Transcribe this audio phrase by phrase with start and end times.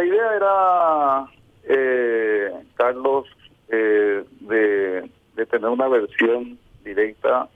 [0.00, 1.26] La idea era,
[1.64, 3.26] eh, Carlos,
[3.68, 5.10] eh, de,
[5.44, 7.50] tener una versión directa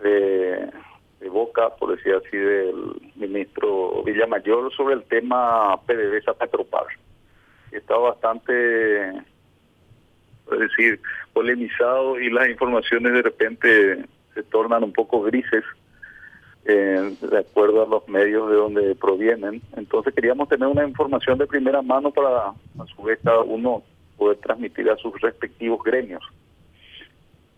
[0.00, 0.68] de,
[1.20, 2.74] de boca, por decir así, del
[3.14, 6.86] ministro Villamayor sobre el tema PDVSA Petropar.
[7.70, 11.00] Está bastante, es decir,
[11.32, 14.04] polemizado y las informaciones de repente
[14.34, 15.62] se tornan un poco grises
[16.64, 19.60] eh, de acuerdo a los medios de donde provienen.
[19.76, 23.82] Entonces queríamos tener una información de primera mano para a su vez cada uno
[24.16, 26.22] poder transmitir a sus respectivos gremios.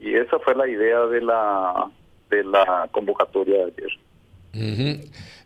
[0.01, 1.91] Y esa fue la idea de la
[2.31, 5.01] de la convocatoria de ayer.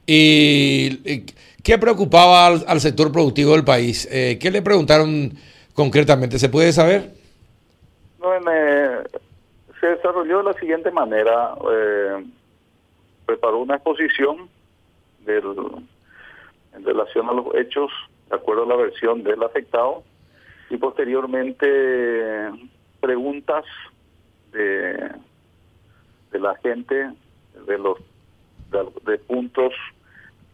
[0.07, 1.27] ¿Y
[1.63, 4.09] qué preocupaba al, sector productivo del país?
[4.11, 5.33] Eh, ¿Qué le preguntaron
[5.75, 6.39] concretamente?
[6.39, 7.11] ¿Se puede saber?
[8.21, 8.31] No,
[9.81, 11.55] se desarrolló de la siguiente manera.
[11.73, 12.25] Eh,
[13.29, 14.49] preparó una exposición
[15.27, 15.45] del,
[16.75, 17.93] en relación a los hechos,
[18.31, 20.03] de acuerdo a la versión del afectado,
[20.71, 22.51] y posteriormente
[23.01, 23.67] preguntas
[24.53, 25.11] de
[26.33, 27.13] la gente,
[27.67, 27.99] de los
[29.05, 29.75] de, puntos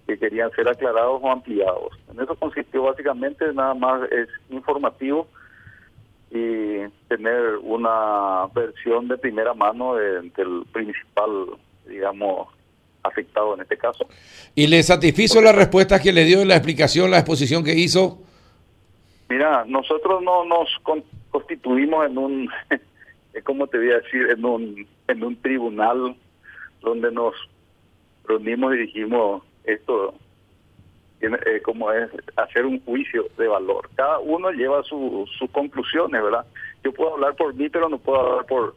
[0.06, 1.92] que querían ser aclarados o ampliados.
[2.10, 5.28] En eso consistió básicamente nada más es informativo
[6.30, 10.32] y tener una versión de primera mano del
[10.72, 11.30] principal,
[11.86, 12.48] digamos,
[13.04, 14.06] afectado en este caso.
[14.54, 18.18] ¿Y le satisfizo la respuesta que le dio en la explicación, la exposición que hizo?
[19.28, 20.68] Mira, nosotros no nos
[21.30, 22.50] constituimos en un
[23.44, 26.14] como te voy a decir, en un, en un tribunal
[26.80, 27.34] donde nos
[28.26, 30.14] reunimos y dijimos esto
[31.20, 33.88] eh, como es hacer un juicio de valor.
[33.94, 36.44] Cada uno lleva sus conclusiones, ¿verdad?
[36.82, 38.74] Yo puedo hablar por mí, pero no puedo hablar por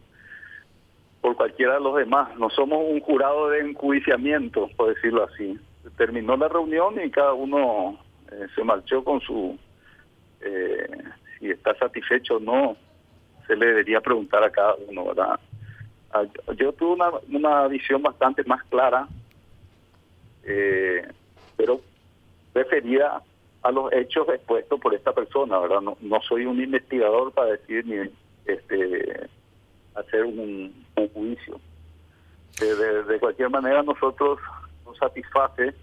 [1.28, 2.30] por cualquiera de los demás.
[2.38, 5.60] No somos un jurado de enjuiciamiento, por decirlo así.
[5.98, 8.00] Terminó la reunión y cada uno
[8.32, 9.58] eh, se marchó con su,
[10.40, 10.88] eh,
[11.38, 12.78] si está satisfecho o no
[13.46, 15.38] se le debería preguntar a cada uno, ¿verdad?
[16.14, 16.24] Ah,
[16.56, 19.06] yo tuve una, una visión bastante más clara,
[20.46, 21.06] eh,
[21.58, 21.82] pero
[22.54, 23.22] referida
[23.64, 25.82] a los hechos expuestos por esta persona, ¿verdad?
[25.82, 28.10] No, no soy un investigador para decir ni
[28.46, 29.30] este
[30.00, 31.60] hacer un, juicio.
[32.60, 34.40] De, de, cualquier manera, nosotros
[34.86, 35.74] nos satisface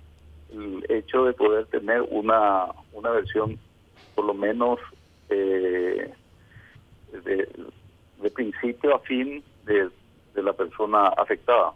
[0.52, 3.58] el hecho de poder tener una, una versión
[4.14, 4.78] por lo menos
[5.28, 6.12] eh,
[7.24, 9.90] de, principio a fin de,
[10.42, 11.72] la persona afectada.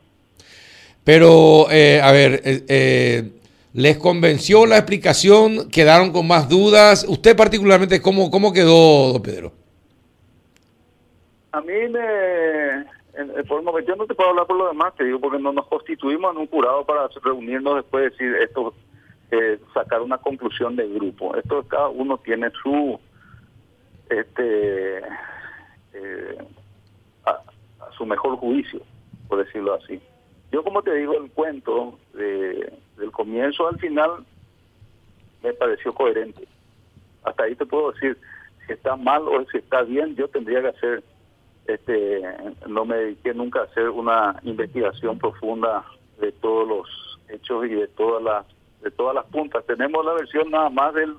[1.04, 3.30] Pero, eh, a ver, eh, eh,
[3.72, 5.70] ¿les convenció la explicación?
[5.70, 7.06] ¿Quedaron con más dudas?
[7.08, 9.52] ¿Usted particularmente cómo, cómo quedó, don Pedro?
[11.52, 12.86] A mí me...
[13.48, 16.32] Por yo no te puedo hablar por lo demás, te digo, porque no nos constituimos
[16.32, 18.74] en un jurado para reunirnos después de decir esto,
[19.74, 21.34] sacar una conclusión del grupo.
[21.34, 23.00] Esto cada uno tiene su
[24.08, 26.38] este eh,
[27.26, 27.42] a,
[27.96, 28.80] su mejor juicio,
[29.28, 30.00] por decirlo así.
[30.50, 34.24] Yo como te digo, el cuento de, del comienzo al final
[35.42, 36.46] me pareció coherente.
[37.24, 38.16] Hasta ahí te puedo decir,
[38.66, 41.04] si está mal o si está bien, yo tendría que hacer,
[41.68, 42.22] este,
[42.66, 45.84] no me dediqué nunca a hacer una investigación profunda
[46.18, 46.88] de todos los
[47.28, 48.46] hechos y de todas las
[48.82, 49.64] de todas las puntas.
[49.66, 51.14] Tenemos la versión nada más del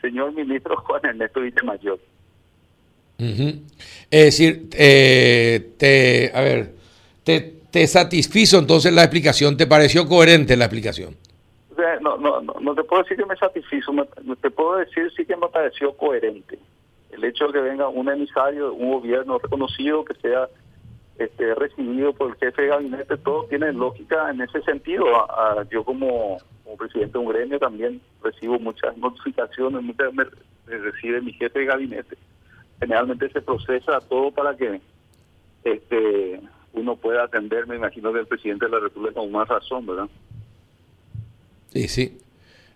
[0.00, 1.98] señor ministro Juan Ernesto Villamayor.
[3.18, 6.74] Es decir, eh, te, a ver,
[7.24, 11.16] te, te satisfizo entonces la explicación, ¿te pareció coherente la explicación?
[12.00, 13.92] No, no, no, no te puedo decir que me satisfizo,
[14.40, 16.58] te puedo decir sí que me pareció coherente.
[17.16, 20.48] El hecho de que venga un emisario, un gobierno reconocido, que sea
[21.18, 25.06] este, recibido por el jefe de gabinete, todo tiene lógica en ese sentido.
[25.70, 30.24] yo como, como, presidente de un gremio también recibo muchas notificaciones, muchas me
[30.66, 32.16] recibe mi jefe de gabinete
[32.78, 34.80] generalmente se procesa todo para que
[35.64, 36.40] este
[36.72, 40.08] uno pueda atender, me imagino que el presidente de la República con más razón, ¿verdad?
[41.72, 42.18] Sí, sí.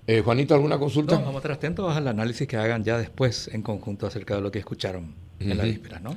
[0.06, 1.16] Eh, Juanito, ¿alguna consulta?
[1.16, 4.51] vamos a estar atentos al análisis que hagan ya después en conjunto acerca de lo
[4.51, 6.16] que escucharon en la víspera, ¿no?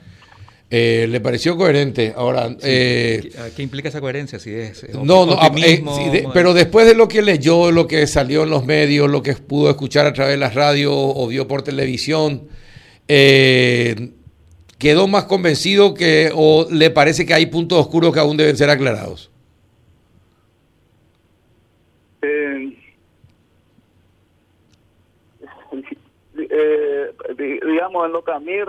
[0.76, 2.14] Eh, ¿Le pareció coherente?
[2.16, 4.40] Ahora, eh, ¿qué implica esa coherencia?
[4.40, 5.38] Si es, no, no,
[6.34, 9.70] pero después de lo que leyó, lo que salió en los medios, lo que pudo
[9.70, 12.48] escuchar a través de las radios o vio por televisión,
[13.08, 14.14] eh,
[14.80, 18.72] ¿quedó más convencido que o le parece que hay puntos oscuros que aún deben ser
[18.72, 19.30] aclarados?
[22.24, 22.53] Eh,
[26.56, 27.12] eh,
[27.66, 28.62] digamos, en lo que a mí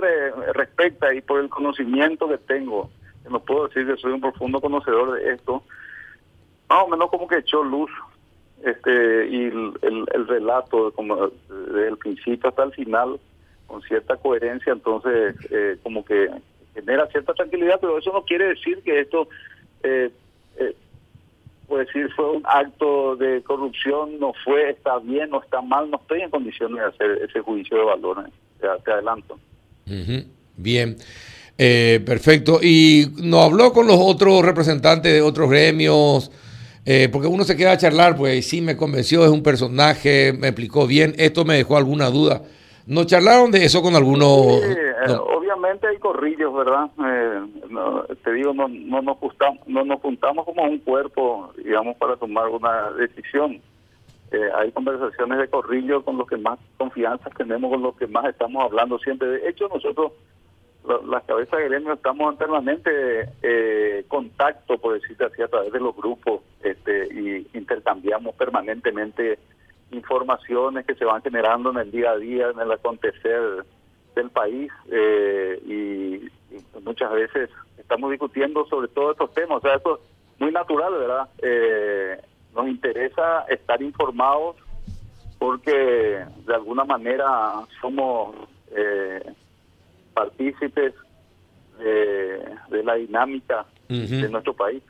[0.54, 2.90] respecta y por el conocimiento que tengo,
[3.30, 5.62] no puedo decir que soy un profundo conocedor de esto,
[6.68, 7.90] más o menos como que echó luz
[8.64, 13.20] este y el, el, relato como de el principio hasta el final
[13.66, 16.30] con cierta coherencia, entonces eh, como que
[16.74, 19.28] genera cierta tranquilidad, pero eso no quiere decir que esto,
[19.82, 20.10] eh,
[20.56, 20.74] eh,
[21.66, 25.98] puede decir, fue un acto de corrupción, no fue, está bien, no está mal, no
[25.98, 28.30] estoy en condiciones de hacer ese juicio de valor,
[28.60, 29.38] te, adelanto.
[30.56, 30.96] Bien.
[31.56, 32.58] Eh, perfecto.
[32.62, 36.30] ¿Y no habló con los otros representantes de otros gremios?
[36.86, 40.48] Eh, porque uno se queda a charlar, pues sí me convenció, es un personaje, me
[40.48, 42.42] explicó bien, esto me dejó alguna duda.
[42.86, 44.62] ¿No charlaron de eso con algunos?
[44.62, 44.94] Eh,
[45.34, 46.90] obviamente hay corrillos, ¿verdad?
[48.22, 52.48] te digo, no, no, nos juntamos, no nos juntamos como un cuerpo, digamos, para tomar
[52.48, 53.60] una decisión.
[54.56, 58.64] hay conversaciones de corrillo con los que más confianza tenemos, con los que más estamos
[58.64, 59.28] hablando siempre.
[59.28, 60.12] De hecho, nosotros
[61.06, 62.90] las cabezas de gremio estamos en permanente
[63.42, 69.38] eh, contacto, por decirte así, a través de los grupos este, y intercambiamos permanentemente
[69.90, 73.64] informaciones que se van generando en el día a día, en el acontecer
[74.14, 76.28] del país eh, y,
[76.84, 79.58] muchas veces estamos discutiendo sobre todos estos temas.
[79.58, 81.28] O sea, esto es muy natural, ¿verdad?
[81.42, 82.20] Eh,
[82.54, 84.56] nos interesa estar informados
[85.38, 88.36] porque de alguna manera somos...
[88.70, 89.34] Eh,
[90.14, 90.94] partícipes
[91.78, 94.82] de, la dinámica de nuestro país.